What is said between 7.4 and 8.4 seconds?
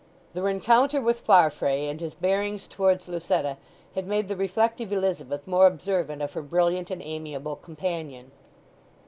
companion.